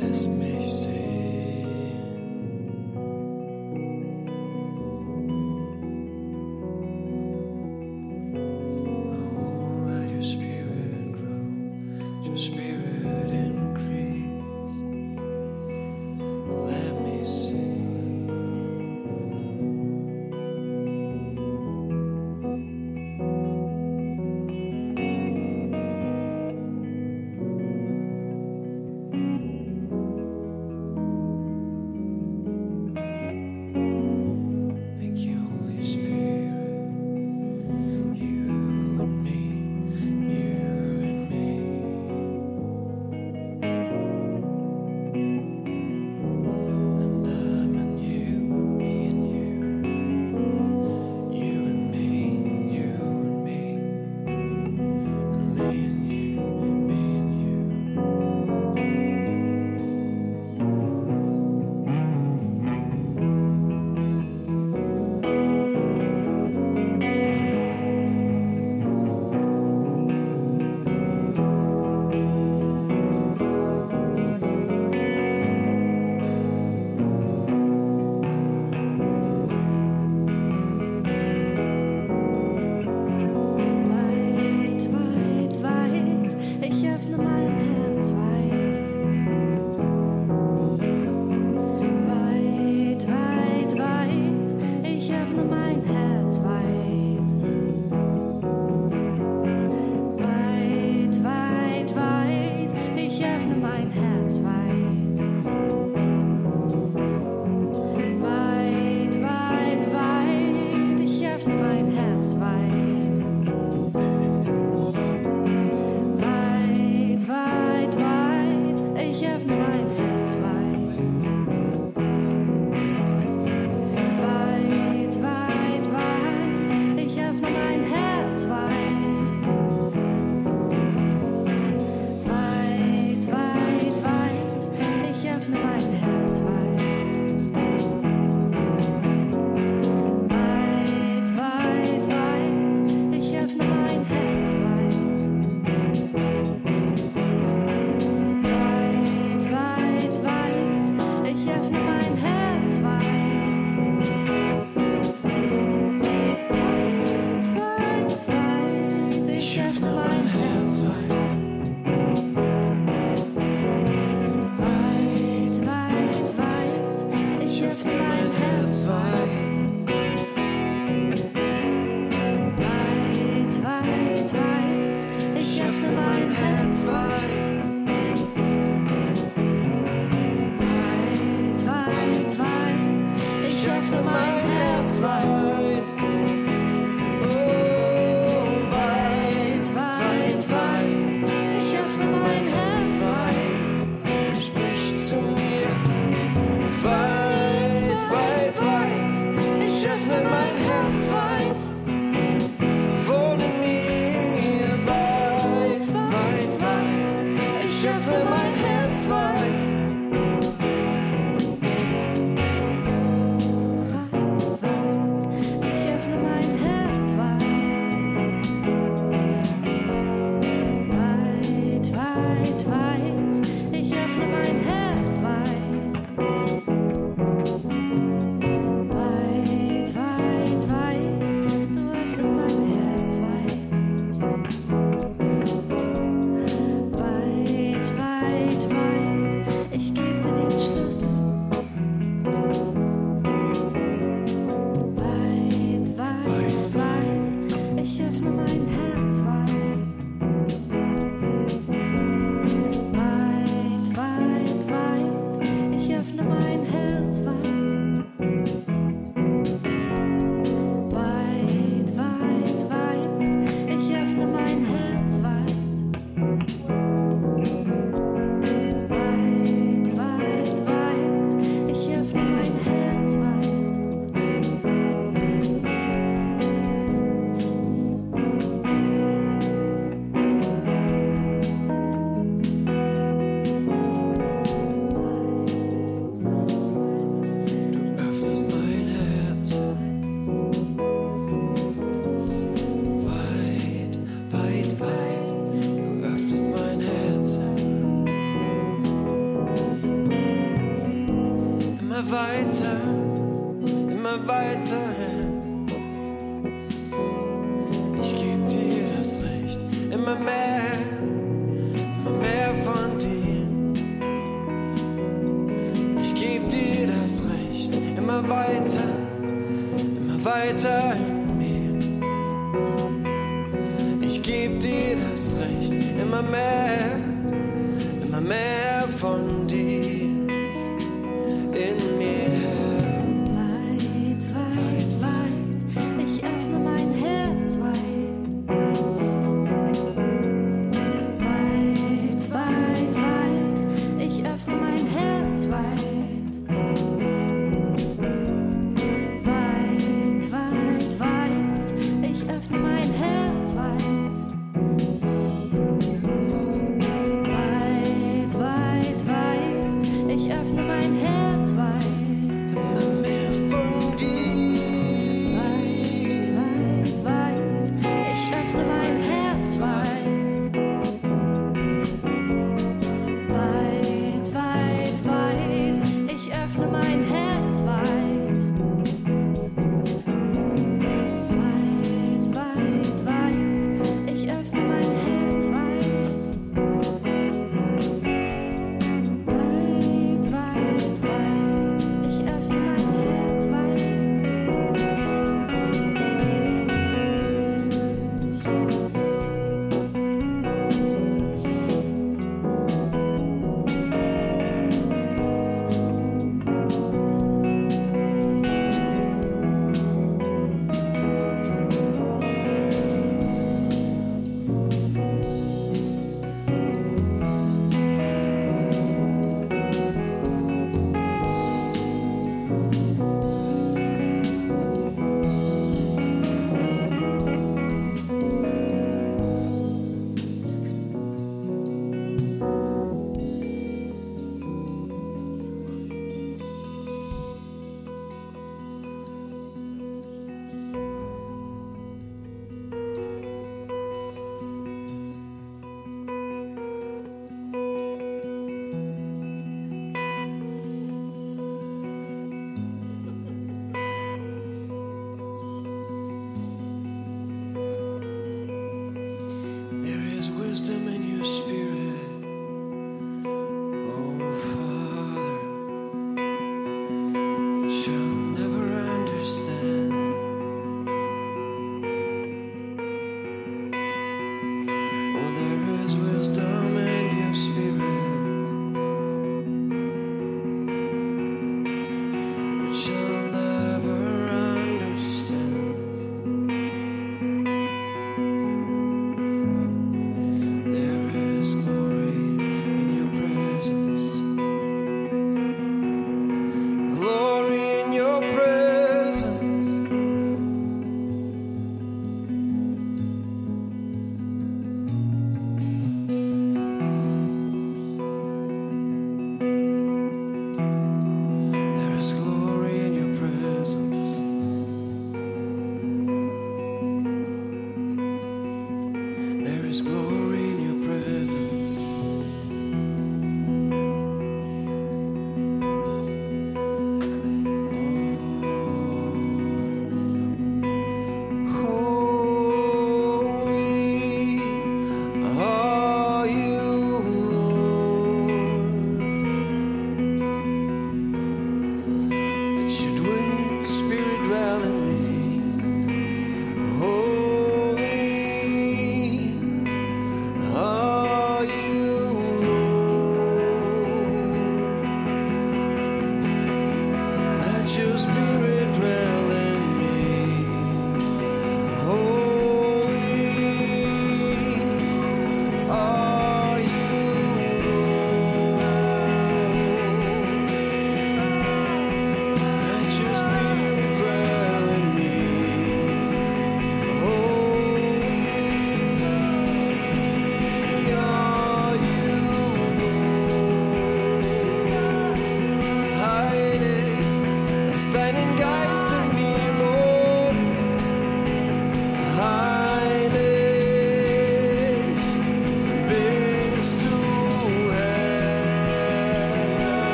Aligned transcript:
Lass 0.00 0.26
mich 0.28 0.64
sehen. 0.64 0.97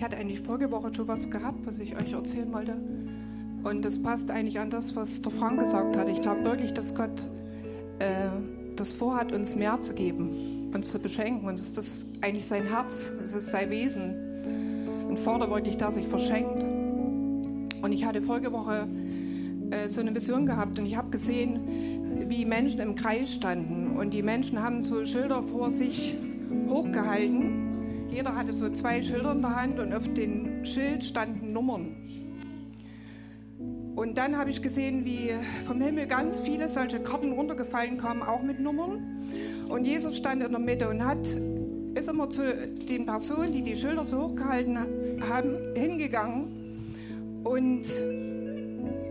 Ich 0.00 0.04
hatte 0.04 0.16
eigentlich 0.16 0.40
vorige 0.40 0.70
Woche 0.70 0.90
schon 0.94 1.08
was 1.08 1.28
gehabt, 1.28 1.66
was 1.66 1.78
ich 1.78 1.94
euch 1.94 2.12
erzählen 2.12 2.50
wollte. 2.54 2.74
Und 3.64 3.84
das 3.84 4.02
passt 4.02 4.30
eigentlich 4.30 4.58
an 4.58 4.70
das, 4.70 4.96
was 4.96 5.20
der 5.20 5.30
Frank 5.30 5.60
gesagt 5.60 5.94
hat. 5.94 6.08
Ich 6.08 6.22
glaube 6.22 6.42
wirklich, 6.42 6.72
dass 6.72 6.94
Gott 6.94 7.28
äh, 7.98 8.30
das 8.76 8.92
vorhat, 8.92 9.30
uns 9.34 9.54
mehr 9.54 9.78
zu 9.78 9.92
geben, 9.92 10.70
uns 10.72 10.88
zu 10.88 10.98
beschenken. 10.98 11.46
Und 11.46 11.58
das 11.58 11.76
ist 11.76 12.06
eigentlich 12.22 12.46
sein 12.46 12.66
Herz, 12.66 13.12
es 13.22 13.34
ist 13.34 13.50
sein 13.50 13.68
Wesen. 13.68 14.14
Ein 15.10 15.18
Vater 15.18 15.50
wirklich, 15.50 15.76
der 15.76 15.92
sich 15.92 16.08
verschenkt. 16.08 16.62
Und 17.82 17.92
ich 17.92 18.06
hatte 18.06 18.22
vorige 18.22 18.52
Woche 18.52 18.88
äh, 19.68 19.86
so 19.86 20.00
eine 20.00 20.14
Vision 20.14 20.46
gehabt 20.46 20.78
und 20.78 20.86
ich 20.86 20.96
habe 20.96 21.10
gesehen, 21.10 22.26
wie 22.26 22.46
Menschen 22.46 22.80
im 22.80 22.94
Kreis 22.94 23.34
standen. 23.34 23.98
Und 23.98 24.14
die 24.14 24.22
Menschen 24.22 24.62
haben 24.62 24.80
so 24.80 25.04
Schilder 25.04 25.42
vor 25.42 25.70
sich 25.70 26.16
hochgehalten 26.70 27.59
jeder 28.10 28.34
hatte 28.34 28.52
so 28.52 28.68
zwei 28.70 29.02
Schilder 29.02 29.32
in 29.32 29.42
der 29.42 29.56
Hand 29.56 29.80
und 29.80 29.94
auf 29.94 30.12
dem 30.14 30.64
Schild 30.64 31.04
standen 31.04 31.52
Nummern. 31.52 31.96
Und 33.96 34.16
dann 34.16 34.38
habe 34.38 34.50
ich 34.50 34.62
gesehen, 34.62 35.04
wie 35.04 35.30
vom 35.66 35.80
Himmel 35.80 36.06
ganz 36.06 36.40
viele 36.40 36.68
solche 36.68 37.00
Karten 37.00 37.32
runtergefallen 37.32 37.98
kamen, 37.98 38.22
auch 38.22 38.42
mit 38.42 38.58
Nummern. 38.58 39.22
Und 39.68 39.84
Jesus 39.84 40.16
stand 40.16 40.42
in 40.42 40.52
der 40.52 40.60
Mitte 40.60 40.88
und 40.88 41.04
hat, 41.04 41.26
ist 41.94 42.08
immer 42.08 42.30
zu 42.30 42.42
den 42.88 43.04
Personen, 43.04 43.52
die 43.52 43.62
die 43.62 43.76
Schilder 43.76 44.04
so 44.04 44.28
hochgehalten 44.28 44.78
haben, 45.28 45.74
hingegangen. 45.74 47.42
Und 47.44 47.82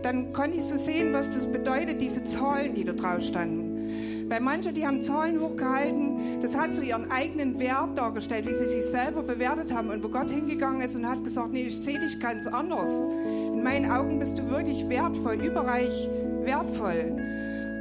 dann 0.02 0.32
konnte 0.32 0.56
ich 0.56 0.64
so 0.64 0.76
sehen, 0.76 1.12
was 1.12 1.34
das 1.34 1.46
bedeutet, 1.46 2.00
diese 2.00 2.24
Zahlen, 2.24 2.74
die 2.74 2.84
da 2.84 2.92
drauf 2.92 3.20
standen. 3.20 4.28
Weil 4.28 4.40
manche, 4.40 4.72
die 4.72 4.86
haben 4.86 5.02
Zahlen 5.02 5.40
hochgehalten, 5.40 6.09
das 6.40 6.56
hat 6.56 6.74
so 6.74 6.82
ihren 6.82 7.10
eigenen 7.10 7.58
Wert 7.58 7.98
dargestellt, 7.98 8.46
wie 8.46 8.54
sie 8.54 8.66
sich 8.66 8.84
selber 8.86 9.22
bewertet 9.22 9.72
haben. 9.74 9.90
Und 9.90 10.02
wo 10.02 10.08
Gott 10.08 10.30
hingegangen 10.30 10.80
ist 10.80 10.96
und 10.96 11.08
hat 11.08 11.22
gesagt, 11.22 11.52
nee, 11.52 11.64
ich 11.64 11.78
sehe 11.78 12.00
dich 12.00 12.18
ganz 12.18 12.46
anders. 12.46 12.90
In 12.90 13.62
meinen 13.62 13.90
Augen 13.90 14.18
bist 14.18 14.38
du 14.38 14.48
wirklich 14.50 14.88
wertvoll, 14.88 15.34
überreich 15.34 16.08
wertvoll. 16.42 17.16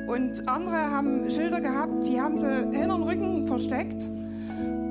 Und 0.07 0.47
andere 0.47 0.75
haben 0.75 1.29
Schilder 1.29 1.61
gehabt, 1.61 2.07
die 2.07 2.19
haben 2.19 2.37
sie 2.37 2.47
hinter 2.71 2.97
den 2.97 3.03
Rücken 3.03 3.47
versteckt. 3.47 4.03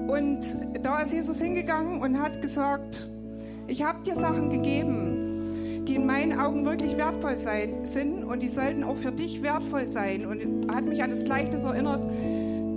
Und 0.07 0.57
da 0.83 1.01
ist 1.01 1.13
Jesus 1.13 1.41
hingegangen 1.41 2.01
und 2.01 2.19
hat 2.19 2.41
gesagt, 2.41 3.09
ich 3.67 3.83
habe 3.83 4.03
dir 4.05 4.17
Sachen 4.17 4.49
gegeben, 4.49 5.85
die 5.87 5.97
in 5.97 6.07
meinen 6.07 6.39
Augen 6.39 6.65
wirklich 6.65 6.97
wertvoll 6.97 7.37
sein, 7.37 7.85
sind 7.85 8.25
und 8.25 8.41
die 8.41 8.49
sollten 8.49 8.85
auch 8.85 8.97
für 8.97 9.13
dich 9.13 9.43
wertvoll 9.43 9.87
sein. 9.87 10.25
Und 10.25 10.73
hat 10.73 10.85
mich 10.85 11.03
an 11.03 11.11
das 11.11 11.25
Gleichnis 11.25 11.65
erinnert 11.65 12.01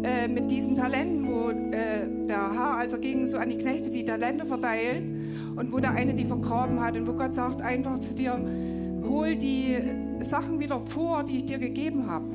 äh, 0.03 0.27
mit 0.27 0.49
diesen 0.49 0.75
Talenten, 0.75 1.27
wo 1.27 1.49
äh, 1.49 2.25
der 2.27 2.53
Herr 2.53 2.77
also 2.77 2.97
ging 2.97 3.27
so 3.27 3.37
an 3.37 3.49
die 3.49 3.57
Knechte 3.57 3.89
die 3.89 4.03
Talente 4.03 4.45
verteilen 4.45 5.53
und 5.55 5.71
wo 5.71 5.79
der 5.79 5.91
eine 5.91 6.13
die 6.13 6.25
vergraben 6.25 6.79
hat 6.79 6.97
und 6.97 7.07
wo 7.07 7.13
Gott 7.13 7.35
sagt 7.35 7.61
einfach 7.61 7.99
zu 7.99 8.15
dir, 8.15 8.39
hol 9.07 9.35
die 9.35 9.77
Sachen 10.19 10.59
wieder 10.59 10.79
vor, 10.79 11.23
die 11.23 11.37
ich 11.37 11.45
dir 11.45 11.59
gegeben 11.59 12.09
habe. 12.09 12.25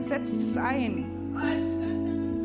Setz 0.00 0.32
es 0.32 0.56
ein. 0.56 1.04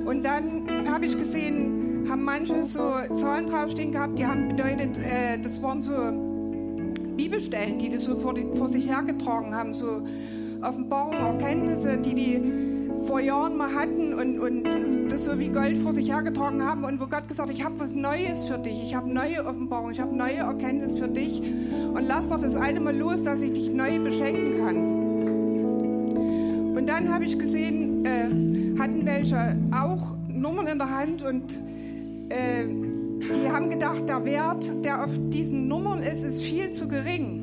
Und 0.05 0.23
dann 0.23 0.89
habe 0.89 1.05
ich 1.05 1.17
gesehen, 1.17 2.07
haben 2.09 2.23
manche 2.23 2.63
so 2.63 2.93
Zahlen 3.13 3.47
draufstehen 3.47 3.91
gehabt, 3.91 4.17
die 4.17 4.25
haben 4.25 4.49
bedeutet, 4.49 4.97
äh, 4.97 5.37
das 5.41 5.61
waren 5.61 5.79
so 5.79 5.93
Bibelstellen, 7.15 7.77
die 7.77 7.89
das 7.89 8.03
so 8.03 8.15
vor, 8.15 8.33
die, 8.33 8.45
vor 8.55 8.67
sich 8.67 8.89
hergetragen 8.89 9.53
haben, 9.55 9.73
so 9.73 10.01
Offenbarungen, 10.61 11.19
Erkenntnisse, 11.19 11.97
die 11.97 12.15
die 12.15 12.70
vor 13.03 13.19
Jahren 13.19 13.57
mal 13.57 13.73
hatten 13.73 14.13
und, 14.13 14.39
und 14.39 15.09
das 15.09 15.25
so 15.25 15.39
wie 15.39 15.49
Gold 15.49 15.77
vor 15.77 15.93
sich 15.93 16.09
hergetragen 16.09 16.63
haben 16.63 16.83
und 16.83 16.99
wo 16.99 17.07
Gott 17.07 17.27
gesagt 17.27 17.49
hat, 17.49 17.55
ich 17.55 17.63
habe 17.63 17.79
was 17.79 17.93
Neues 17.93 18.45
für 18.45 18.57
dich, 18.57 18.81
ich 18.83 18.95
habe 18.95 19.11
neue 19.11 19.45
Offenbarungen, 19.45 19.93
ich 19.93 19.99
habe 19.99 20.15
neue 20.15 20.37
Erkenntnisse 20.37 20.97
für 20.97 21.07
dich 21.07 21.41
und 21.41 22.03
lass 22.03 22.29
doch 22.29 22.39
das 22.39 22.55
alte 22.55 22.79
mal 22.79 22.95
los, 22.95 23.23
dass 23.23 23.41
ich 23.41 23.53
dich 23.53 23.69
neu 23.69 23.99
beschenken 23.99 24.65
kann. 24.65 24.77
Und 26.77 26.87
dann 26.87 27.13
habe 27.13 27.25
ich 27.25 27.37
gesehen, 27.37 28.05
äh, 28.05 28.79
hatten 28.79 29.05
welche 29.05 29.57
auch 29.71 30.13
Nummern 30.27 30.67
in 30.67 30.77
der 30.77 30.89
Hand 30.89 31.23
und 31.23 31.59
äh, 32.29 32.65
die 32.65 33.51
haben 33.51 33.69
gedacht, 33.69 34.07
der 34.07 34.25
Wert, 34.25 34.83
der 34.83 35.03
auf 35.03 35.11
diesen 35.29 35.67
Nummern 35.67 36.01
ist, 36.01 36.23
ist 36.23 36.41
viel 36.41 36.71
zu 36.71 36.87
gering. 36.87 37.40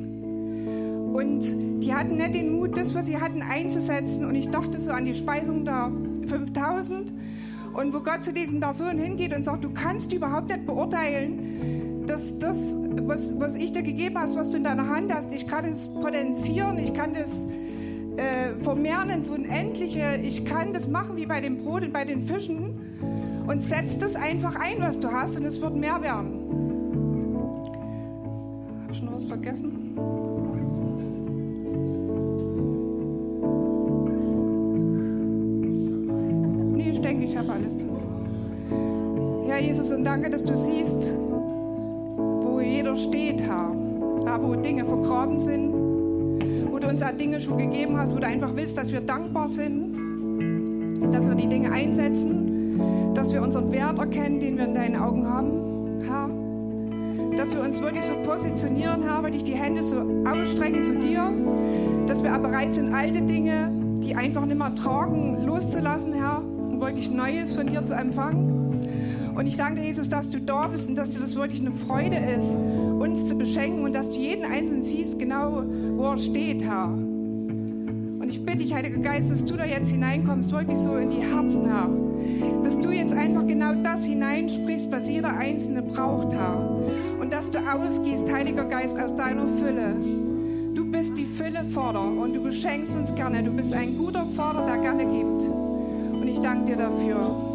Und 1.13 1.83
die 1.83 1.93
hatten 1.93 2.17
nicht 2.17 2.35
den 2.35 2.51
Mut, 2.51 2.77
das, 2.77 2.93
was 2.93 3.05
sie 3.07 3.17
hatten, 3.17 3.41
einzusetzen. 3.41 4.25
Und 4.25 4.35
ich 4.35 4.49
dachte 4.49 4.79
so 4.79 4.91
an 4.91 5.05
die 5.05 5.15
Speisung 5.15 5.65
der 5.65 5.91
5000. 6.27 7.11
Und 7.73 7.93
wo 7.93 7.99
Gott 7.99 8.23
zu 8.23 8.33
diesen 8.33 8.59
Personen 8.59 8.99
hingeht 8.99 9.33
und 9.33 9.43
sagt, 9.43 9.63
du 9.63 9.69
kannst 9.69 10.11
überhaupt 10.13 10.47
nicht 10.47 10.65
beurteilen, 10.65 12.05
dass 12.05 12.39
das, 12.39 12.75
was, 13.03 13.39
was 13.39 13.55
ich 13.55 13.71
dir 13.71 13.83
gegeben 13.83 14.17
habe, 14.17 14.35
was 14.35 14.51
du 14.51 14.57
in 14.57 14.63
deiner 14.63 14.87
Hand 14.87 15.13
hast, 15.13 15.31
ich 15.31 15.45
kann 15.45 15.65
es 15.65 15.87
potenzieren, 15.87 16.79
ich 16.79 16.93
kann 16.93 17.13
das 17.13 17.47
äh, 18.17 18.59
vermehren 18.59 19.09
ins 19.09 19.29
Unendliche, 19.29 20.19
ich 20.21 20.43
kann 20.43 20.73
das 20.73 20.87
machen 20.87 21.15
wie 21.15 21.25
bei 21.25 21.39
dem 21.39 21.57
Brot 21.57 21.83
und 21.83 21.93
bei 21.93 22.05
den 22.05 22.23
Fischen 22.23 23.45
und 23.47 23.61
setz 23.63 23.97
das 23.97 24.15
einfach 24.15 24.55
ein, 24.55 24.79
was 24.79 24.99
du 24.99 25.11
hast, 25.11 25.37
und 25.37 25.45
es 25.45 25.61
wird 25.61 25.75
mehr 25.75 26.01
werden. 26.01 26.39
Habe 28.83 28.91
ich 28.91 29.01
noch 29.01 29.13
was 29.13 29.25
vergessen? 29.25 30.28
Denke, 37.09 37.25
ich 37.25 37.37
habe 37.37 37.51
alles. 37.51 37.85
Ja, 39.47 39.57
Jesus, 39.57 39.91
und 39.91 40.03
danke, 40.03 40.29
dass 40.29 40.43
du 40.43 40.55
siehst, 40.55 41.17
wo 42.41 42.59
jeder 42.59 42.95
steht, 42.95 43.41
Herr. 43.41 43.71
Herr, 44.25 44.43
wo 44.43 44.53
Dinge 44.53 44.85
vergraben 44.85 45.39
sind, 45.39 45.73
wo 46.71 46.77
du 46.77 46.87
uns 46.87 47.01
auch 47.01 47.11
Dinge 47.11 47.39
schon 47.39 47.57
gegeben 47.57 47.97
hast, 47.97 48.13
wo 48.13 48.19
du 48.19 48.27
einfach 48.27 48.55
willst, 48.55 48.77
dass 48.77 48.91
wir 48.91 49.01
dankbar 49.01 49.49
sind, 49.49 49.95
dass 51.11 51.27
wir 51.27 51.35
die 51.35 51.47
Dinge 51.47 51.71
einsetzen, 51.71 52.79
dass 53.15 53.33
wir 53.33 53.41
unseren 53.41 53.71
Wert 53.71 53.97
erkennen, 53.97 54.39
den 54.39 54.57
wir 54.57 54.65
in 54.65 54.75
deinen 54.75 54.95
Augen 54.95 55.27
haben, 55.27 56.03
Herr. 56.03 56.29
Dass 57.37 57.55
wir 57.55 57.63
uns 57.63 57.81
wirklich 57.81 58.05
so 58.05 58.13
positionieren, 58.23 59.01
Herr, 59.03 59.23
weil 59.23 59.33
ich 59.33 59.43
die 59.43 59.55
Hände 59.55 59.81
so 59.81 59.95
ausstrecken 60.29 60.83
zu 60.83 60.93
dir, 60.99 61.31
dass 62.05 62.21
wir 62.21 62.33
aber 62.33 62.49
bereit 62.49 62.73
sind, 62.75 62.93
alte 62.93 63.21
Dinge, 63.21 63.71
die 64.03 64.13
einfach 64.13 64.45
nicht 64.45 64.59
mehr 64.59 64.75
tragen, 64.75 65.43
loszulassen, 65.45 66.13
Herr, 66.13 66.43
und 66.79 66.85
wirklich 66.85 67.11
Neues 67.11 67.55
von 67.55 67.67
dir 67.67 67.83
zu 67.83 67.93
empfangen. 67.93 69.33
Und 69.35 69.45
ich 69.45 69.57
danke 69.57 69.81
Jesus, 69.81 70.09
dass 70.09 70.29
du 70.29 70.39
da 70.39 70.67
bist 70.67 70.89
und 70.89 70.95
dass 70.95 71.11
dir 71.11 71.19
das 71.19 71.35
wirklich 71.35 71.61
eine 71.61 71.71
Freude 71.71 72.15
ist, 72.15 72.57
uns 72.99 73.27
zu 73.27 73.37
beschenken 73.37 73.83
und 73.83 73.93
dass 73.93 74.09
du 74.09 74.15
jeden 74.17 74.45
Einzelnen 74.45 74.81
siehst, 74.81 75.19
genau 75.19 75.63
wo 75.97 76.11
er 76.11 76.17
steht, 76.17 76.63
Herr. 76.63 76.87
Und 76.87 78.25
ich 78.27 78.43
bitte 78.43 78.59
dich, 78.59 78.73
Heiliger 78.73 78.99
Geist, 78.99 79.31
dass 79.31 79.45
du 79.45 79.55
da 79.55 79.65
jetzt 79.65 79.89
hineinkommst, 79.89 80.51
wirklich 80.51 80.77
so 80.77 80.95
in 80.97 81.09
die 81.09 81.21
Herzen, 81.21 81.65
Herr. 81.65 81.89
Dass 82.63 82.79
du 82.79 82.91
jetzt 82.91 83.13
einfach 83.13 83.45
genau 83.45 83.73
das 83.73 84.03
hineinsprichst, 84.03 84.91
was 84.91 85.09
jeder 85.09 85.35
Einzelne 85.37 85.81
braucht, 85.81 86.33
Herr. 86.33 86.57
Und 87.19 87.31
dass 87.31 87.49
du 87.49 87.59
ausgießt, 87.59 88.31
Heiliger 88.31 88.65
Geist, 88.65 88.97
aus 88.97 89.15
deiner 89.15 89.47
Fülle. 89.47 89.95
Du 90.73 90.85
bist 90.85 91.17
die 91.17 91.25
Fülle 91.25 91.63
Vater 91.65 92.03
und 92.03 92.35
du 92.35 92.43
beschenkst 92.43 92.97
uns 92.97 93.13
gerne. 93.15 93.43
Du 93.43 93.51
bist 93.51 93.73
ein 93.73 93.97
guter 93.97 94.25
Vater, 94.25 94.65
der 94.65 94.77
gerne 94.77 95.05
gibt. 95.05 95.58
Ich 96.39 96.43
danke 96.43 96.67
dir 96.67 96.77
dafür. 96.77 97.48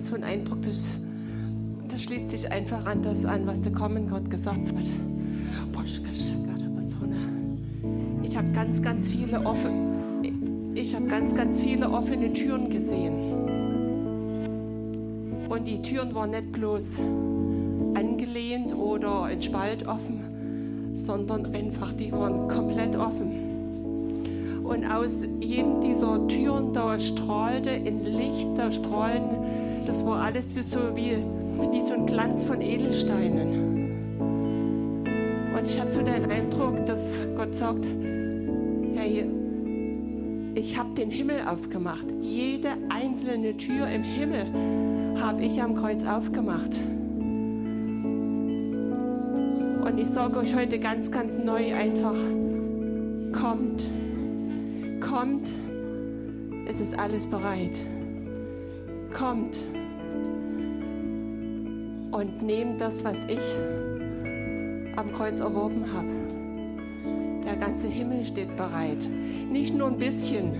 Jetzt 0.00 0.08
so 0.08 0.14
einen 0.14 0.24
Eindruck, 0.24 0.62
das, 0.62 0.92
das 1.88 2.02
schließt 2.04 2.30
sich 2.30 2.50
einfach 2.50 2.86
an 2.86 3.02
das 3.02 3.26
an, 3.26 3.46
was 3.46 3.60
der 3.60 3.72
Common 3.72 4.08
Gott 4.08 4.30
gesagt 4.30 4.72
hat. 4.72 4.84
Ich 8.22 8.36
habe 8.36 8.52
ganz, 8.52 8.80
ganz 8.80 9.08
viele 9.08 9.44
offen, 9.44 10.72
ich 10.74 10.94
habe 10.94 11.04
ganz, 11.06 11.34
ganz 11.34 11.60
viele 11.60 11.90
offene 11.90 12.32
Türen 12.32 12.70
gesehen. 12.70 13.12
Und 15.48 15.66
die 15.66 15.82
Türen 15.82 16.14
waren 16.14 16.30
nicht 16.30 16.50
bloß 16.52 17.00
angelehnt 17.94 18.74
oder 18.74 19.24
ein 19.24 19.42
Spalt 19.42 19.86
offen, 19.86 20.92
sondern 20.94 21.52
einfach, 21.54 21.92
die 21.92 22.10
waren 22.12 22.48
komplett 22.48 22.96
offen. 22.96 23.50
Und 24.64 24.86
aus 24.86 25.24
jedem 25.40 25.80
dieser 25.82 26.26
Türen, 26.28 26.72
da 26.72 26.98
strahlte 26.98 27.70
ein 27.70 28.04
Licht, 28.04 28.48
da 28.56 28.70
strahlten, 28.70 29.59
das 29.90 30.06
war 30.06 30.22
alles 30.22 30.54
wie 30.54 30.62
so, 30.62 30.78
wie, 30.94 31.16
wie 31.72 31.82
so 31.84 31.94
ein 31.94 32.06
Glanz 32.06 32.44
von 32.44 32.60
Edelsteinen. 32.60 34.20
Und 35.52 35.66
ich 35.66 35.80
hatte 35.80 35.90
so 35.90 36.00
den 36.00 36.30
Eindruck, 36.30 36.86
dass 36.86 37.18
Gott 37.36 37.52
sagt, 37.52 37.84
hey, 38.94 39.28
ich 40.54 40.78
habe 40.78 40.94
den 40.94 41.10
Himmel 41.10 41.40
aufgemacht. 41.44 42.04
Jede 42.20 42.68
einzelne 42.88 43.56
Tür 43.56 43.88
im 43.88 44.04
Himmel 44.04 44.46
habe 45.20 45.42
ich 45.42 45.60
am 45.60 45.74
Kreuz 45.74 46.06
aufgemacht. 46.06 46.78
Und 49.84 49.98
ich 49.98 50.06
sage 50.06 50.38
euch 50.38 50.54
heute 50.54 50.78
ganz, 50.78 51.10
ganz 51.10 51.36
neu 51.36 51.74
einfach, 51.74 52.14
kommt 53.32 53.84
kommt, 55.00 55.48
es 56.68 56.78
ist 56.78 56.96
alles 56.96 57.26
bereit. 57.26 57.76
Kommt 59.12 59.58
und 62.20 62.42
nehmt 62.42 62.80
das, 62.80 63.02
was 63.02 63.24
ich 63.24 63.40
am 64.96 65.10
Kreuz 65.12 65.40
erworben 65.40 65.86
habe. 65.92 66.08
Der 67.44 67.56
ganze 67.56 67.88
Himmel 67.88 68.24
steht 68.24 68.56
bereit. 68.56 69.08
Nicht 69.50 69.74
nur 69.74 69.88
ein 69.88 69.98
bisschen, 69.98 70.52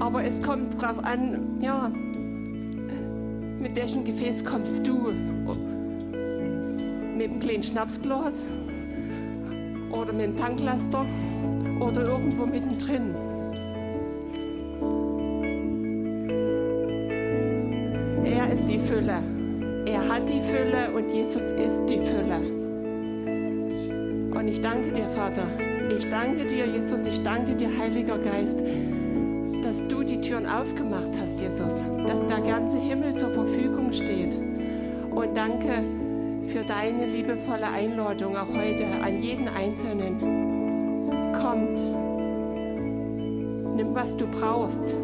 aber 0.00 0.24
es 0.24 0.42
kommt 0.42 0.82
darauf 0.82 1.04
an, 1.04 1.58
ja, 1.60 1.92
mit 3.60 3.76
welchem 3.76 4.04
Gefäß 4.04 4.44
kommst 4.44 4.86
du? 4.86 5.12
Mit 7.16 7.30
einem 7.30 7.40
kleinen 7.40 7.62
Schnapsglas 7.62 8.46
oder 9.90 10.12
mit 10.12 10.24
einem 10.24 10.36
Tanklaster? 10.36 11.04
oder 11.80 12.04
irgendwo 12.04 12.44
mittendrin. 12.44 13.14
Er 18.24 18.52
ist 18.52 18.68
die 18.68 18.78
Fülle. 18.78 19.37
Er 19.98 20.08
hat 20.08 20.28
die 20.28 20.40
Fülle 20.40 20.92
und 20.94 21.10
Jesus 21.12 21.50
ist 21.50 21.84
die 21.86 21.98
Fülle. 21.98 22.38
Und 24.30 24.46
ich 24.46 24.62
danke 24.62 24.92
dir, 24.92 25.08
Vater. 25.08 25.42
Ich 25.98 26.08
danke 26.08 26.46
dir, 26.46 26.66
Jesus. 26.66 27.04
Ich 27.08 27.20
danke 27.24 27.56
dir, 27.56 27.68
Heiliger 27.76 28.16
Geist, 28.16 28.60
dass 29.64 29.88
du 29.88 30.04
die 30.04 30.20
Türen 30.20 30.46
aufgemacht 30.46 31.10
hast, 31.20 31.40
Jesus. 31.40 31.82
Dass 32.06 32.24
der 32.24 32.38
ganze 32.42 32.78
Himmel 32.78 33.14
zur 33.14 33.30
Verfügung 33.30 33.92
steht. 33.92 34.36
Und 35.10 35.36
danke 35.36 35.82
für 36.46 36.62
deine 36.62 37.06
liebevolle 37.06 37.66
Einladung 37.66 38.36
auch 38.36 38.54
heute 38.54 38.86
an 39.02 39.20
jeden 39.20 39.48
Einzelnen 39.48 40.20
kommt. 41.32 41.76
Nimm, 43.74 43.92
was 43.96 44.16
du 44.16 44.28
brauchst. 44.28 44.94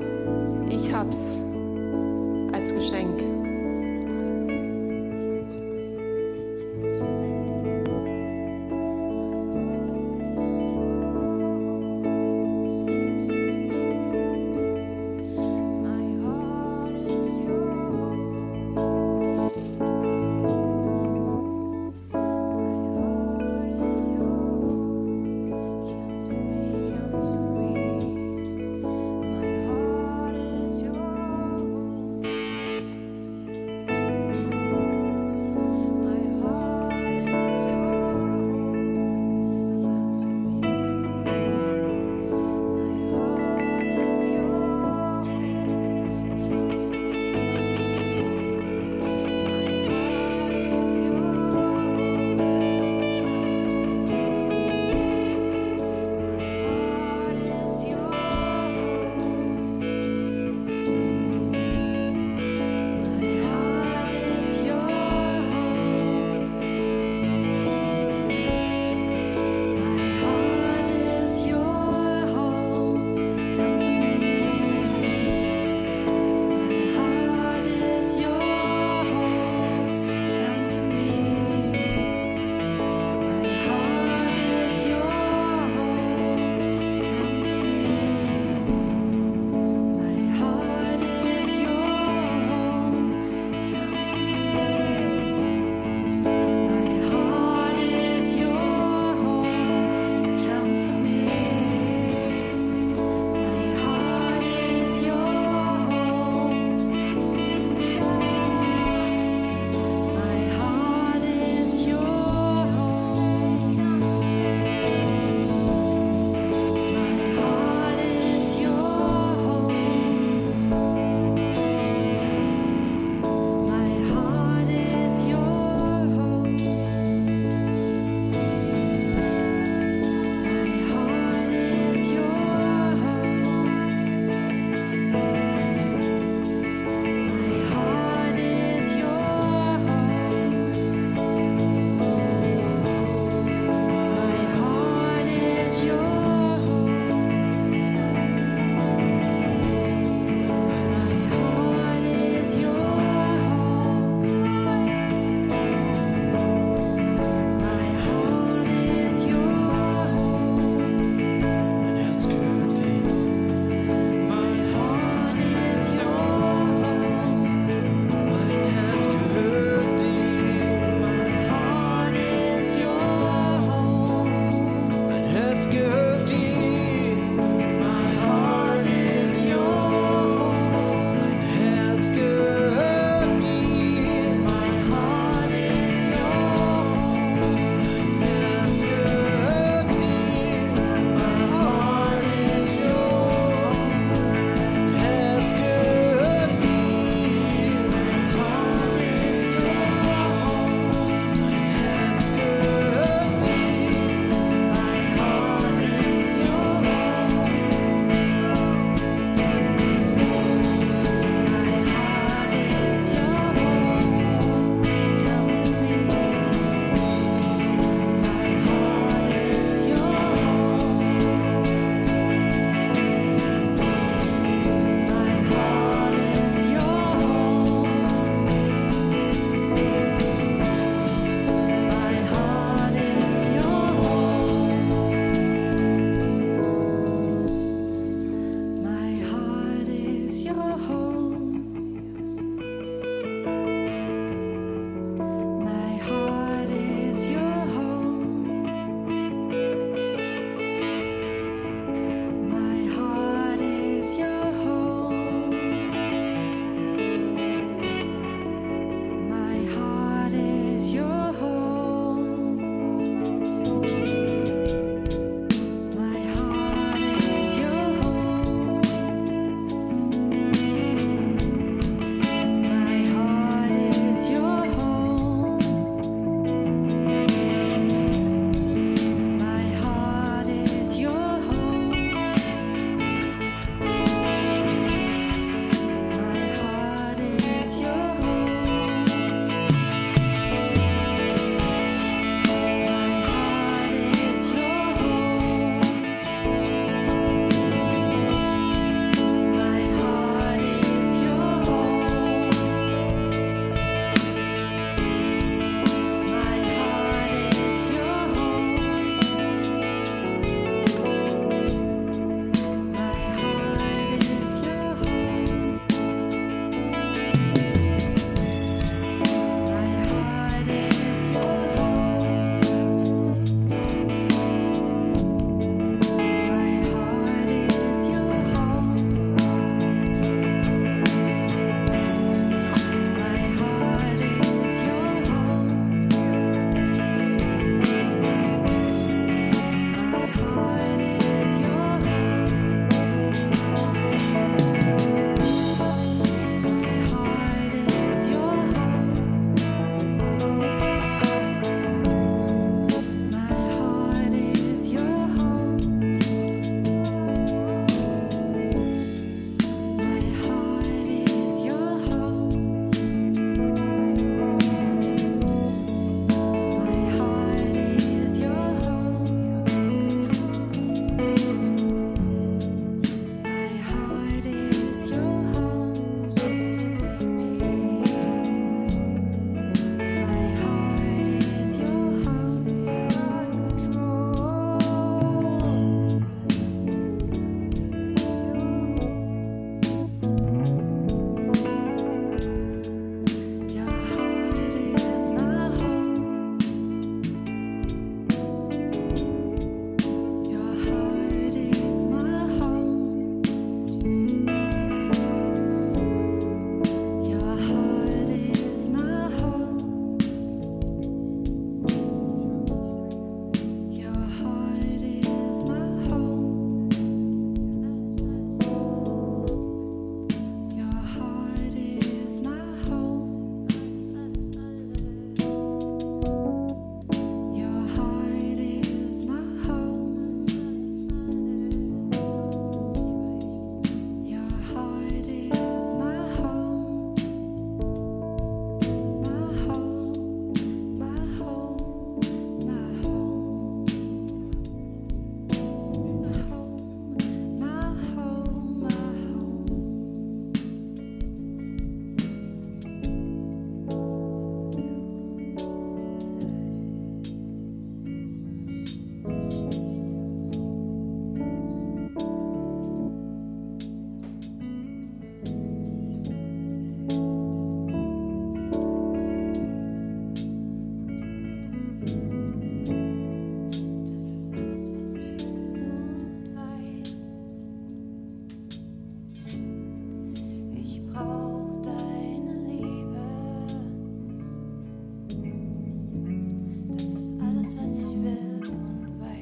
Ich 0.71 0.95
hab's 0.95 1.37
als 2.53 2.73
Geschenk. 2.73 3.44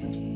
Bye. 0.03 0.32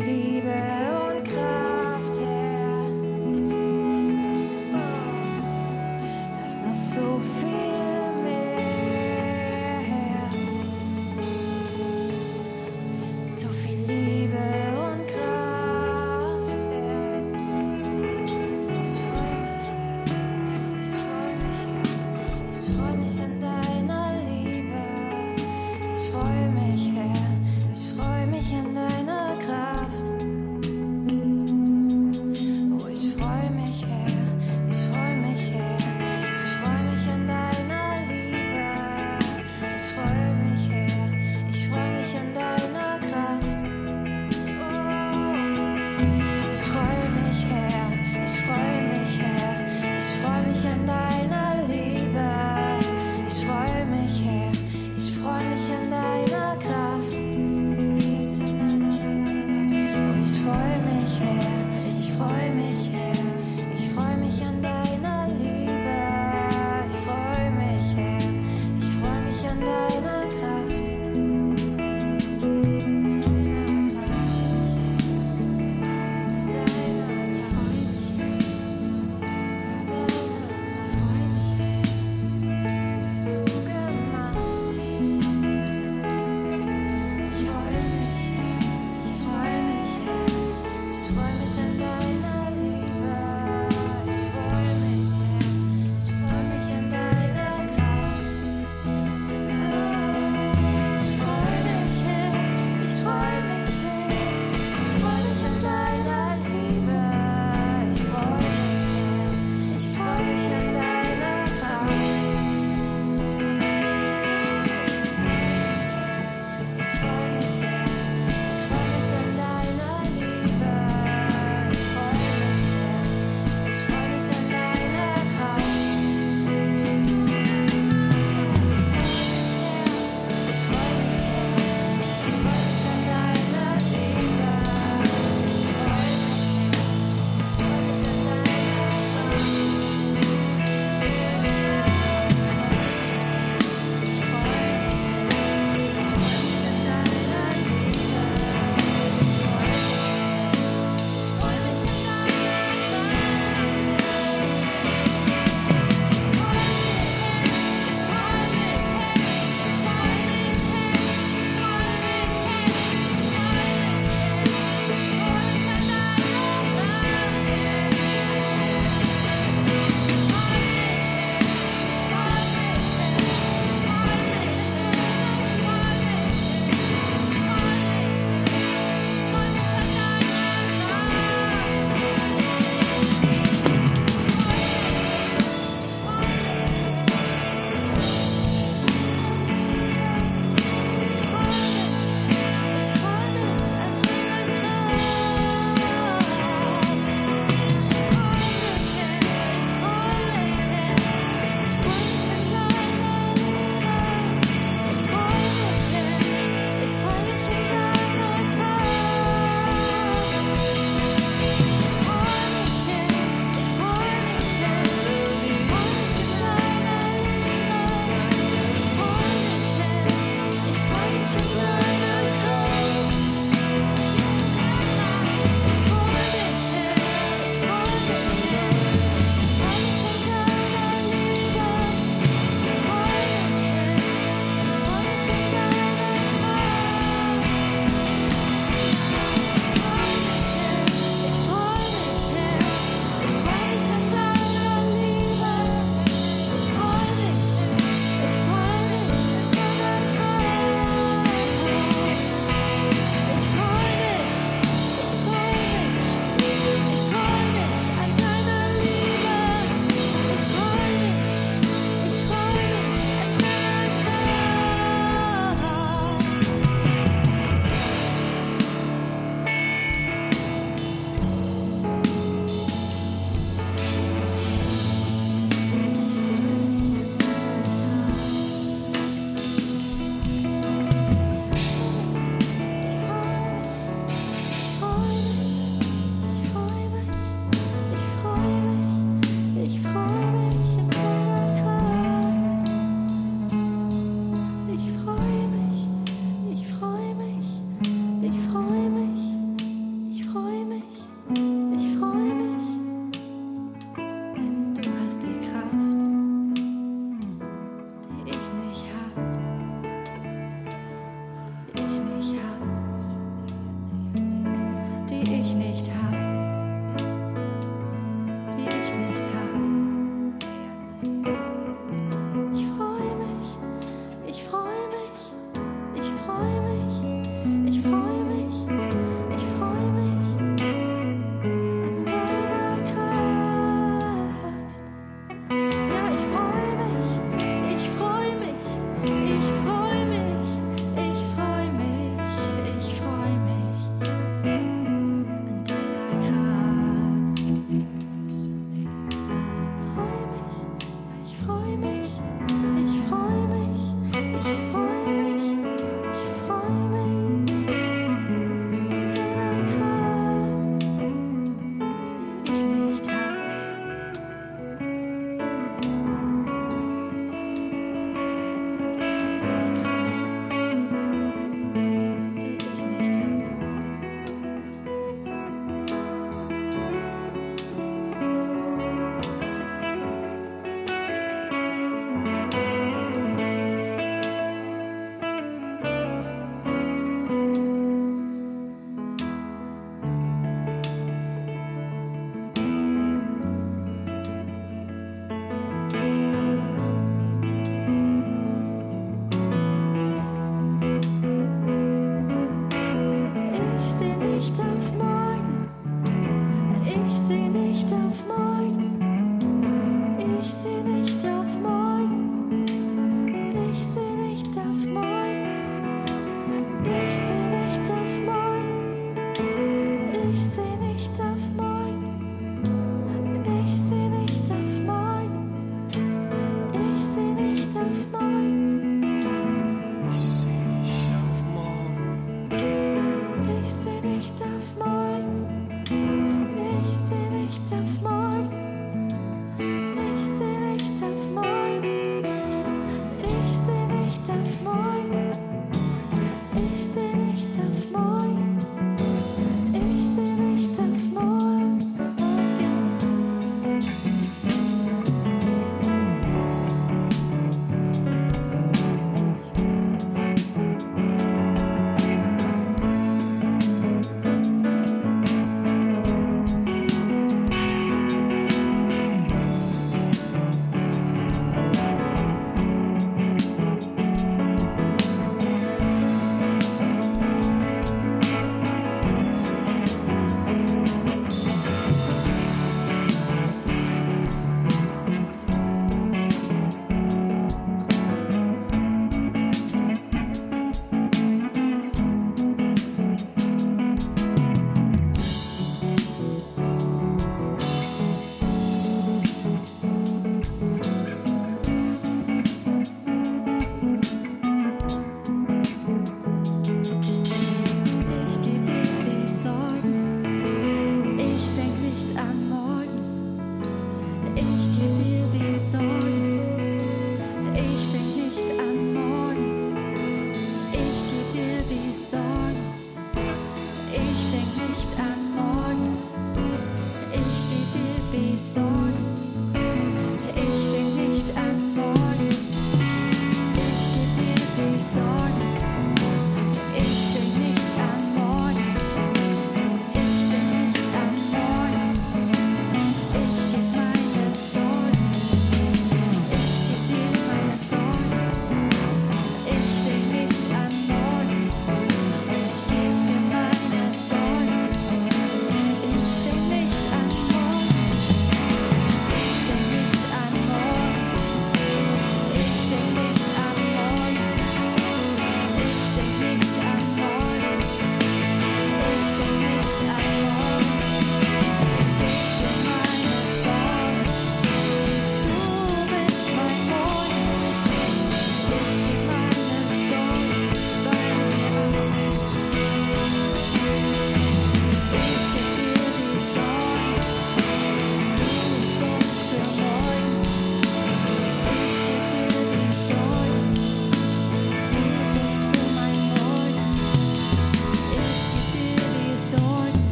believe. 0.00 0.39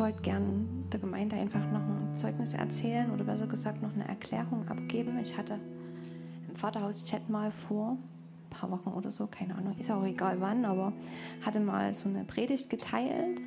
Wollte 0.00 0.22
gern 0.22 0.86
der 0.90 0.98
Gemeinde 0.98 1.36
einfach 1.36 1.60
noch 1.70 1.80
ein 1.80 2.16
Zeugnis 2.16 2.54
erzählen 2.54 3.10
oder 3.10 3.22
besser 3.22 3.46
gesagt 3.46 3.82
noch 3.82 3.92
eine 3.92 4.08
Erklärung 4.08 4.66
abgeben. 4.66 5.18
Ich 5.18 5.36
hatte 5.36 5.60
im 6.48 6.56
Vaterhaus-Chat 6.56 7.28
mal 7.28 7.52
vor, 7.52 7.98
ein 8.46 8.50
paar 8.50 8.70
Wochen 8.70 8.88
oder 8.88 9.10
so, 9.10 9.26
keine 9.26 9.54
Ahnung, 9.54 9.76
ist 9.78 9.90
auch 9.90 10.04
egal 10.04 10.40
wann, 10.40 10.64
aber 10.64 10.94
hatte 11.44 11.60
mal 11.60 11.92
so 11.92 12.08
eine 12.08 12.24
Predigt 12.24 12.70
geteilt, 12.70 13.42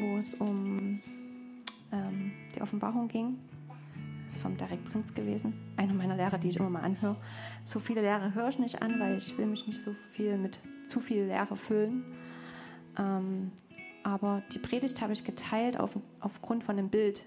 wo 0.00 0.18
es 0.18 0.34
um 0.34 1.00
ähm, 1.90 2.32
die 2.54 2.62
Offenbarung 2.62 3.08
ging. 3.08 3.36
Das 4.26 4.36
ist 4.36 4.42
vom 4.42 4.56
Derek 4.56 4.84
Prinz 4.84 5.14
gewesen, 5.14 5.52
einer 5.76 5.94
meiner 5.94 6.16
Lehrer, 6.16 6.38
die 6.38 6.48
ich 6.48 6.58
immer 6.58 6.70
mal 6.70 6.82
anhöre. 6.82 7.16
So 7.64 7.80
viele 7.80 8.02
Lehrer 8.02 8.34
höre 8.34 8.50
ich 8.50 8.60
nicht 8.60 8.82
an, 8.82 9.00
weil 9.00 9.16
ich 9.16 9.36
will 9.36 9.46
mich 9.46 9.66
nicht 9.66 9.82
so 9.82 9.96
viel 10.12 10.38
mit 10.38 10.60
zu 10.86 11.00
viel 11.00 11.24
Lehre 11.24 11.56
füllen. 11.56 12.04
Ähm, 12.96 13.50
aber 14.06 14.40
die 14.52 14.60
Predigt 14.60 15.00
habe 15.00 15.12
ich 15.12 15.24
geteilt 15.24 15.80
auf, 15.80 15.98
aufgrund 16.20 16.62
von 16.62 16.78
einem 16.78 16.90
Bild. 16.90 17.24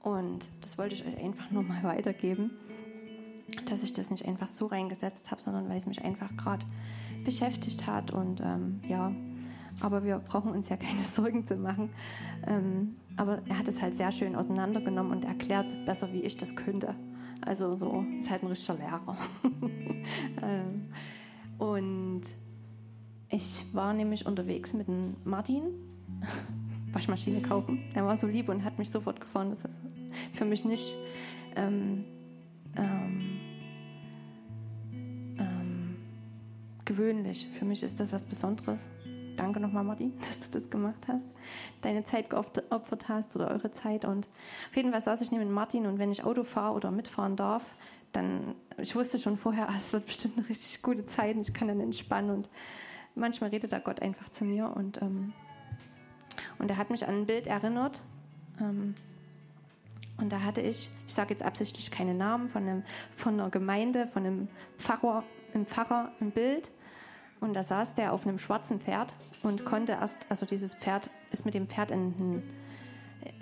Und 0.00 0.48
das 0.60 0.76
wollte 0.76 0.96
ich 0.96 1.06
euch 1.06 1.16
einfach 1.16 1.52
nur 1.52 1.62
mal 1.62 1.84
weitergeben, 1.84 2.50
dass 3.66 3.84
ich 3.84 3.92
das 3.92 4.10
nicht 4.10 4.26
einfach 4.26 4.48
so 4.48 4.66
reingesetzt 4.66 5.30
habe, 5.30 5.40
sondern 5.40 5.68
weil 5.68 5.76
es 5.76 5.86
mich 5.86 6.04
einfach 6.04 6.36
gerade 6.36 6.66
beschäftigt 7.24 7.86
hat. 7.86 8.10
Und 8.10 8.40
ähm, 8.40 8.80
ja, 8.88 9.12
aber 9.78 10.02
wir 10.02 10.18
brauchen 10.18 10.50
uns 10.50 10.68
ja 10.68 10.76
keine 10.76 11.00
Sorgen 11.14 11.46
zu 11.46 11.54
machen. 11.54 11.90
Ähm, 12.44 12.96
aber 13.16 13.42
er 13.46 13.56
hat 13.56 13.68
es 13.68 13.80
halt 13.80 13.96
sehr 13.96 14.10
schön 14.10 14.34
auseinandergenommen 14.34 15.12
und 15.12 15.24
erklärt 15.24 15.86
besser, 15.86 16.12
wie 16.12 16.22
ich 16.22 16.36
das 16.36 16.56
könnte. 16.56 16.96
Also 17.40 17.76
so, 17.76 18.04
ist 18.18 18.30
halt 18.30 18.42
ein 18.42 18.48
richtiger 18.48 18.78
Lehrer. 18.78 19.16
ähm, 20.42 20.88
und 21.58 22.22
ich 23.34 23.74
war 23.74 23.92
nämlich 23.92 24.26
unterwegs 24.26 24.72
mit 24.74 24.86
dem 24.86 25.16
Martin, 25.24 25.64
Waschmaschine 26.92 27.40
kaufen. 27.40 27.82
Er 27.92 28.06
war 28.06 28.16
so 28.16 28.28
lieb 28.28 28.48
und 28.48 28.64
hat 28.64 28.78
mich 28.78 28.90
sofort 28.90 29.20
gefahren. 29.20 29.50
Das 29.50 29.64
ist 29.64 29.76
für 30.32 30.44
mich 30.44 30.64
nicht 30.64 30.94
ähm, 31.56 32.04
ähm, 32.76 33.40
ähm, 35.38 35.96
gewöhnlich. 36.84 37.48
Für 37.58 37.64
mich 37.64 37.82
ist 37.82 37.98
das 37.98 38.12
was 38.12 38.24
Besonderes. 38.24 38.86
Danke 39.36 39.58
nochmal, 39.58 39.82
Martin, 39.82 40.12
dass 40.28 40.48
du 40.48 40.56
das 40.56 40.70
gemacht 40.70 41.08
hast, 41.08 41.28
deine 41.82 42.04
Zeit 42.04 42.30
geopfert 42.30 43.08
hast 43.08 43.34
oder 43.34 43.50
eure 43.50 43.72
Zeit. 43.72 44.04
Und 44.04 44.28
auf 44.70 44.76
jeden 44.76 44.92
Fall 44.92 45.02
saß 45.02 45.20
ich 45.22 45.32
neben 45.32 45.50
Martin 45.50 45.86
und 45.86 45.98
wenn 45.98 46.12
ich 46.12 46.22
Auto 46.22 46.44
fahre 46.44 46.74
oder 46.74 46.92
mitfahren 46.92 47.34
darf, 47.34 47.64
dann, 48.12 48.54
ich 48.78 48.94
wusste 48.94 49.18
schon 49.18 49.36
vorher, 49.36 49.68
ah, 49.70 49.74
es 49.76 49.92
wird 49.92 50.06
bestimmt 50.06 50.38
eine 50.38 50.48
richtig 50.48 50.82
gute 50.82 51.04
Zeit 51.06 51.34
und 51.34 51.42
ich 51.42 51.52
kann 51.52 51.66
dann 51.66 51.80
entspannen 51.80 52.30
und 52.30 52.48
manchmal 53.14 53.50
redet 53.50 53.72
da 53.72 53.78
Gott 53.78 54.02
einfach 54.02 54.28
zu 54.30 54.44
mir 54.44 54.72
und, 54.74 55.00
ähm, 55.02 55.32
und 56.58 56.70
er 56.70 56.76
hat 56.76 56.90
mich 56.90 57.06
an 57.06 57.14
ein 57.14 57.26
Bild 57.26 57.46
erinnert. 57.46 58.02
Ähm, 58.60 58.94
und 60.16 60.32
da 60.32 60.42
hatte 60.42 60.60
ich, 60.60 60.90
ich 61.06 61.14
sage 61.14 61.30
jetzt 61.30 61.42
absichtlich 61.42 61.90
keine 61.90 62.14
Namen, 62.14 62.48
von, 62.48 62.62
einem, 62.62 62.82
von 63.16 63.34
einer 63.34 63.50
Gemeinde, 63.50 64.06
von 64.06 64.24
einem 64.24 64.48
Pfarrer, 64.78 65.24
einem 65.52 65.66
Pfarrer 65.66 66.12
ein 66.20 66.30
Bild. 66.30 66.70
Und 67.40 67.54
da 67.54 67.62
saß 67.62 67.94
der 67.94 68.12
auf 68.12 68.26
einem 68.26 68.38
schwarzen 68.38 68.80
Pferd 68.80 69.12
und 69.42 69.64
konnte 69.64 69.92
erst, 69.92 70.26
also 70.30 70.46
dieses 70.46 70.74
Pferd 70.74 71.10
ist 71.30 71.44
mit 71.44 71.54
dem 71.54 71.66
Pferd 71.66 71.90
in 71.90 72.16
den, 72.16 72.42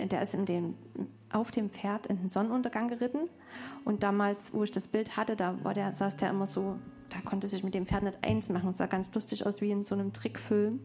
der 0.08 0.22
ist 0.22 0.34
in 0.34 0.46
dem, 0.46 0.76
auf 1.30 1.50
dem 1.50 1.70
Pferd 1.70 2.06
in 2.06 2.16
den 2.16 2.28
Sonnenuntergang 2.28 2.88
geritten. 2.88 3.28
Und 3.84 4.02
damals, 4.02 4.54
wo 4.54 4.64
ich 4.64 4.70
das 4.70 4.88
Bild 4.88 5.16
hatte, 5.16 5.36
da 5.36 5.62
war 5.62 5.74
der, 5.74 5.92
saß 5.92 6.16
der 6.16 6.30
immer 6.30 6.46
so 6.46 6.78
da 7.12 7.20
konnte 7.28 7.46
sich 7.46 7.62
mit 7.62 7.74
dem 7.74 7.86
Pferd 7.86 8.04
nicht 8.04 8.18
eins 8.22 8.48
machen. 8.48 8.70
Es 8.70 8.78
sah 8.78 8.86
ganz 8.86 9.14
lustig 9.14 9.46
aus 9.46 9.60
wie 9.60 9.70
in 9.70 9.82
so 9.82 9.94
einem 9.94 10.12
Trickfilm. 10.12 10.80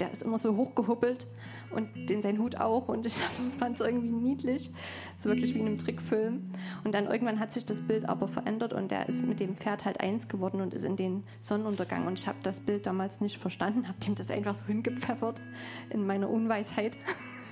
Der 0.00 0.10
ist 0.10 0.22
immer 0.22 0.38
so 0.38 0.56
hochgehuppelt 0.56 1.26
und 1.70 2.08
den 2.08 2.22
sein 2.22 2.38
Hut 2.38 2.56
auch. 2.56 2.88
Und 2.88 3.06
ich 3.06 3.14
fand 3.58 3.80
es 3.80 3.86
irgendwie 3.86 4.08
niedlich. 4.08 4.72
So 5.16 5.28
wirklich 5.28 5.54
wie 5.54 5.60
in 5.60 5.66
einem 5.66 5.78
Trickfilm. 5.78 6.50
Und 6.82 6.94
dann 6.94 7.06
irgendwann 7.06 7.38
hat 7.38 7.52
sich 7.52 7.66
das 7.66 7.82
Bild 7.82 8.08
aber 8.08 8.26
verändert 8.26 8.72
und 8.72 8.90
der 8.90 9.08
ist 9.08 9.24
mit 9.24 9.38
dem 9.38 9.56
Pferd 9.56 9.84
halt 9.84 10.00
eins 10.00 10.26
geworden 10.26 10.60
und 10.60 10.74
ist 10.74 10.84
in 10.84 10.96
den 10.96 11.22
Sonnenuntergang. 11.40 12.06
Und 12.06 12.18
ich 12.18 12.26
habe 12.26 12.38
das 12.42 12.60
Bild 12.60 12.86
damals 12.86 13.20
nicht 13.20 13.38
verstanden, 13.38 13.86
habe 13.86 14.00
dem 14.00 14.14
das 14.14 14.30
einfach 14.30 14.54
so 14.54 14.66
hingepfeffert 14.66 15.40
in 15.90 16.04
meiner 16.06 16.30
Unweisheit. 16.30 16.96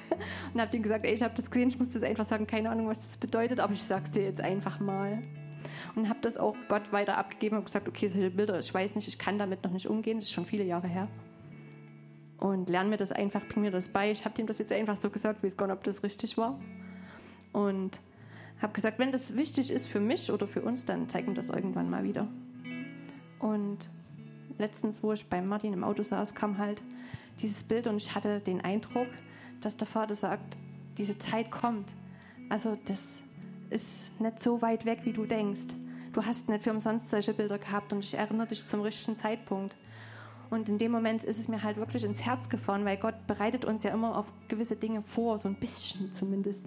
und 0.55 0.61
habe 0.61 0.77
ihm 0.77 0.83
gesagt, 0.83 1.05
ey, 1.05 1.15
ich 1.15 1.23
habe 1.23 1.35
das 1.37 1.51
gesehen, 1.51 1.69
ich 1.69 1.79
muss 1.79 1.93
das 1.93 2.03
einfach 2.03 2.27
sagen, 2.27 2.47
keine 2.47 2.71
Ahnung, 2.71 2.89
was 2.89 3.03
das 3.03 3.17
bedeutet, 3.19 3.61
aber 3.61 3.75
ich 3.75 3.83
sag's 3.83 4.11
dir 4.11 4.25
jetzt 4.25 4.41
einfach 4.41 4.81
mal 4.81 5.23
und 5.95 6.09
habe 6.09 6.19
das 6.23 6.37
auch 6.37 6.57
Gott 6.69 6.93
weiter 6.93 7.17
abgegeben 7.17 7.57
und 7.57 7.65
gesagt, 7.65 7.89
okay, 7.89 8.09
solche 8.09 8.31
Bilder, 8.31 8.59
ich 8.59 8.73
weiß 8.73 8.95
nicht, 8.95 9.09
ich 9.09 9.19
kann 9.19 9.39
damit 9.39 9.63
noch 9.65 9.73
nicht 9.73 9.89
umgehen, 9.89 10.19
das 10.19 10.25
ist 10.25 10.33
schon 10.33 10.47
viele 10.47 10.65
Jahre 10.65 10.89
her. 10.89 11.09
Und 12.39 12.69
lerne 12.69 12.91
mir 12.91 12.97
das 12.97 13.11
einfach, 13.11 13.45
bring 13.49 13.63
mir 13.63 13.71
das 13.71 13.89
bei. 13.89 14.13
Ich 14.13 14.25
habe 14.25 14.41
ihm 14.41 14.47
das 14.47 14.59
jetzt 14.59 14.73
einfach 14.73 14.97
so 14.97 15.11
gesagt, 15.11 15.43
weiß 15.43 15.57
gar 15.57 15.67
nicht, 15.67 15.77
ob 15.77 15.85
das 15.85 16.03
richtig 16.05 16.39
war. 16.39 16.59
Und 17.53 18.01
habe 18.63 18.73
gesagt, 18.73 18.99
wenn 18.99 19.13
das 19.13 19.37
wichtig 19.37 19.71
ist 19.71 19.89
für 19.89 20.01
mich 20.01 20.31
oder 20.31 20.47
für 20.47 20.63
uns, 20.63 20.85
dann 20.85 21.09
zeig 21.09 21.27
mir 21.27 21.35
das 21.35 21.51
irgendwann 21.51 21.91
mal 21.91 22.05
wieder. 22.05 22.29
Und 23.39 23.89
letztens, 24.59 25.03
wo 25.03 25.13
ich 25.13 25.27
bei 25.27 25.41
Martin 25.41 25.73
im 25.73 25.85
Auto 25.85 26.03
saß, 26.03 26.35
kam 26.35 26.59
halt 26.59 26.83
dieses 27.41 27.65
Bild 27.65 27.87
und 27.87 27.97
ich 27.97 28.15
hatte 28.15 28.41
den 28.41 28.61
Eindruck, 28.61 29.09
dass 29.61 29.77
der 29.77 29.87
Vater 29.87 30.15
sagt, 30.15 30.57
diese 30.97 31.19
Zeit 31.19 31.51
kommt. 31.51 31.89
Also 32.49 32.77
das 32.87 33.21
ist 33.71 34.21
nicht 34.21 34.43
so 34.43 34.63
weit 34.63 34.85
weg, 34.85 35.01
wie 35.05 35.13
du 35.13 35.27
denkst. 35.27 35.75
Du 36.13 36.25
hast 36.25 36.49
nicht 36.49 36.65
für 36.65 36.71
umsonst 36.71 37.11
solche 37.11 37.35
Bilder 37.35 37.59
gehabt 37.59 37.93
und 37.93 38.03
ich 38.03 38.15
erinnere 38.15 38.49
dich 38.49 38.67
zum 38.67 38.81
richtigen 38.81 39.19
Zeitpunkt. 39.19 39.77
Und 40.51 40.69
in 40.69 40.79
dem 40.79 40.91
Moment 40.91 41.25
ist 41.25 41.39
es 41.39 41.49
mir 41.49 41.63
halt 41.63 41.77
wirklich 41.77 42.05
ins 42.05 42.25
Herz 42.25 42.49
gefahren, 42.49 42.85
weil 42.85 42.97
Gott 42.97 43.27
bereitet 43.27 43.65
uns 43.65 43.85
ja 43.85 43.91
immer 43.91 44.17
auf 44.17 44.33
gewisse 44.49 44.77
Dinge 44.77 45.03
vor, 45.03 45.39
so 45.39 45.49
ein 45.49 45.57
bisschen 45.57 46.15
zumindest. 46.15 46.67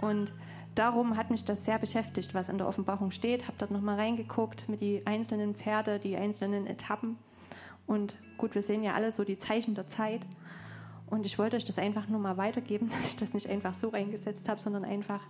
Und 0.00 0.32
darum 0.74 1.16
hat 1.16 1.30
mich 1.30 1.44
das 1.44 1.64
sehr 1.64 1.78
beschäftigt, 1.78 2.34
was 2.34 2.48
in 2.48 2.58
der 2.58 2.68
Offenbarung 2.68 3.10
steht. 3.10 3.46
Habe 3.48 3.56
dort 3.58 3.70
nochmal 3.70 3.96
reingeguckt 3.96 4.68
mit 4.68 4.80
die 4.80 5.06
einzelnen 5.06 5.54
Pferde, 5.54 5.98
die 5.98 6.16
einzelnen 6.16 6.66
Etappen. 6.66 7.16
Und 7.86 8.16
gut, 8.36 8.54
wir 8.54 8.62
sehen 8.62 8.82
ja 8.82 8.94
alle 8.94 9.12
so 9.12 9.24
die 9.24 9.38
Zeichen 9.38 9.74
der 9.74 9.88
Zeit. 9.88 10.20
Und 11.10 11.24
ich 11.24 11.38
wollte 11.38 11.56
euch 11.56 11.64
das 11.64 11.78
einfach 11.78 12.08
nur 12.08 12.20
mal 12.20 12.36
weitergeben, 12.36 12.90
dass 12.90 13.08
ich 13.08 13.16
das 13.16 13.34
nicht 13.34 13.48
einfach 13.48 13.74
so 13.74 13.88
reingesetzt 13.88 14.48
habe, 14.48 14.60
sondern 14.60 14.84
einfach, 14.84 15.20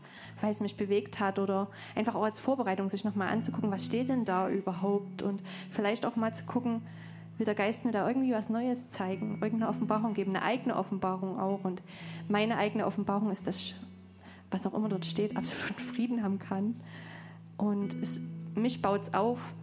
weil 0.40 0.50
es 0.50 0.60
mich 0.60 0.76
bewegt 0.76 1.20
hat 1.20 1.38
oder 1.38 1.68
einfach 1.94 2.14
auch 2.14 2.24
als 2.24 2.40
Vorbereitung 2.40 2.88
sich 2.88 3.04
nochmal 3.04 3.28
anzugucken, 3.28 3.70
was 3.70 3.84
steht 3.84 4.08
denn 4.08 4.24
da 4.24 4.48
überhaupt 4.48 5.22
und 5.22 5.42
vielleicht 5.70 6.04
auch 6.04 6.16
mal 6.16 6.34
zu 6.34 6.44
gucken, 6.44 6.82
will 7.38 7.44
der 7.44 7.54
Geist 7.54 7.84
mir 7.84 7.92
da 7.92 8.06
irgendwie 8.06 8.32
was 8.32 8.48
Neues 8.48 8.90
zeigen, 8.90 9.38
irgendeine 9.40 9.68
Offenbarung 9.68 10.14
geben, 10.14 10.34
eine 10.34 10.44
eigene 10.44 10.76
Offenbarung 10.76 11.38
auch. 11.38 11.64
Und 11.64 11.82
meine 12.28 12.56
eigene 12.56 12.84
Offenbarung 12.84 13.30
ist, 13.30 13.46
dass 13.46 13.58
ich, 13.58 13.74
was 14.50 14.66
auch 14.66 14.74
immer 14.74 14.88
dort 14.88 15.06
steht, 15.06 15.36
absoluten 15.36 15.80
Frieden 15.80 16.22
haben 16.22 16.38
kann. 16.38 16.80
Und 17.56 17.94
es, 17.94 18.20
mich 18.54 18.82
baut 18.82 19.02
es 19.02 19.14
auf 19.14 19.54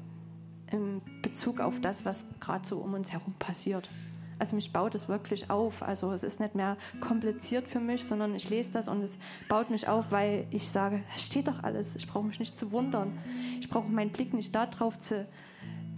im 0.71 1.01
Bezug 1.21 1.59
auf 1.59 1.79
das, 1.81 2.05
was 2.05 2.25
gerade 2.39 2.65
so 2.65 2.77
um 2.77 2.93
uns 2.93 3.11
herum 3.11 3.33
passiert. 3.37 3.89
Also 4.37 4.55
mich 4.55 4.73
baut 4.73 4.95
es 4.95 5.07
wirklich 5.07 5.49
auf. 5.49 5.81
Also 5.81 6.11
es 6.11 6.23
ist 6.23 6.39
nicht 6.39 6.55
mehr 6.55 6.77
kompliziert 6.99 7.67
für 7.67 7.79
mich, 7.79 8.03
sondern 8.03 8.35
ich 8.35 8.49
lese 8.49 8.71
das 8.73 8.87
und 8.87 9.01
es 9.01 9.17
baut 9.47 9.69
mich 9.69 9.87
auf, 9.87 10.11
weil 10.11 10.47
ich 10.51 10.67
sage, 10.69 11.03
da 11.11 11.19
steht 11.19 11.47
doch 11.47 11.63
alles. 11.63 11.95
Ich 11.95 12.07
brauche 12.07 12.27
mich 12.27 12.39
nicht 12.39 12.57
zu 12.59 12.71
wundern. 12.71 13.17
Ich 13.59 13.69
brauche 13.69 13.89
meinen 13.89 14.11
Blick 14.11 14.33
nicht 14.33 14.53
darauf 14.53 14.99
zu, 14.99 15.25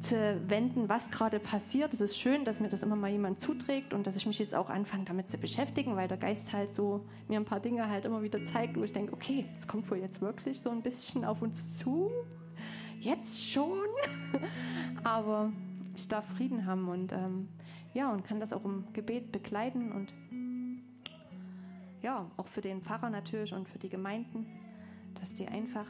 zu 0.01 0.41
wenden, 0.47 0.87
was 0.87 1.09
gerade 1.09 1.39
passiert. 1.39 1.93
Es 1.93 2.01
ist 2.01 2.17
schön, 2.17 2.45
dass 2.45 2.59
mir 2.59 2.69
das 2.69 2.83
immer 2.83 2.95
mal 2.95 3.09
jemand 3.09 3.39
zuträgt 3.39 3.93
und 3.93 4.05
dass 4.05 4.15
ich 4.15 4.25
mich 4.25 4.39
jetzt 4.39 4.53
auch 4.53 4.69
anfange, 4.69 5.05
damit 5.05 5.31
zu 5.31 5.37
beschäftigen, 5.37 5.95
weil 5.95 6.07
der 6.07 6.17
Geist 6.17 6.53
halt 6.53 6.75
so 6.75 7.05
mir 7.27 7.39
ein 7.39 7.45
paar 7.45 7.59
Dinge 7.59 7.89
halt 7.89 8.05
immer 8.05 8.21
wieder 8.21 8.43
zeigt, 8.45 8.77
wo 8.77 8.83
ich 8.83 8.93
denke, 8.93 9.13
okay, 9.13 9.45
es 9.57 9.67
kommt 9.67 9.89
wohl 9.89 9.97
jetzt 9.97 10.21
wirklich 10.21 10.61
so 10.61 10.69
ein 10.69 10.81
bisschen 10.81 11.25
auf 11.25 11.41
uns 11.41 11.77
zu. 11.77 12.11
Jetzt 12.99 13.49
schon. 13.51 13.79
Aber 15.03 15.51
ich 15.95 16.07
darf 16.07 16.25
Frieden 16.35 16.65
haben 16.65 16.87
und 16.87 17.11
ähm, 17.11 17.47
ja, 17.93 18.11
und 18.11 18.23
kann 18.23 18.39
das 18.39 18.53
auch 18.53 18.65
im 18.65 18.91
Gebet 18.93 19.31
begleiten 19.31 19.91
und 19.91 20.13
ja, 22.01 22.29
auch 22.37 22.47
für 22.47 22.61
den 22.61 22.81
Pfarrer 22.81 23.09
natürlich 23.09 23.53
und 23.53 23.67
für 23.67 23.79
die 23.79 23.89
Gemeinden, 23.89 24.45
dass 25.15 25.33
die 25.33 25.47
einfach 25.47 25.87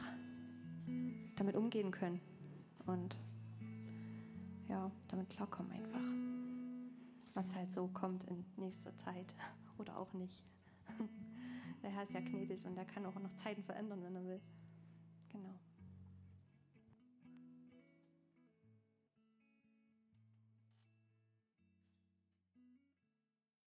damit 1.36 1.54
umgehen 1.54 1.90
können 1.90 2.20
und 2.86 3.16
ja, 4.68 4.90
damit 5.08 5.30
klarkommen 5.30 5.70
einfach. 5.72 6.00
Was 7.34 7.54
halt 7.54 7.72
so 7.72 7.86
kommt 7.88 8.24
in 8.24 8.44
nächster 8.56 8.96
Zeit 8.96 9.26
oder 9.78 9.96
auch 9.96 10.12
nicht. 10.12 10.42
Der 11.82 11.90
Herr 11.90 12.02
ist 12.02 12.14
ja 12.14 12.20
gnädig 12.20 12.64
und 12.64 12.76
er 12.76 12.84
kann 12.84 13.06
auch 13.06 13.14
noch 13.20 13.32
Zeiten 13.36 13.62
verändern, 13.62 14.02
wenn 14.02 14.16
er 14.16 14.24
will. 14.24 14.40
Genau. 15.28 15.54